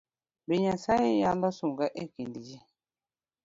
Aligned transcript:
Be 0.47 0.55
Nyasaye 0.63 1.07
nyalo 1.19 1.47
sunga 1.57 1.85
ekind 2.03 2.33
ji? 2.45 2.57